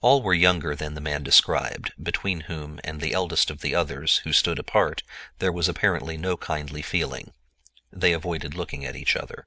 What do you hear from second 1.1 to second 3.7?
described, between whom and the eldest of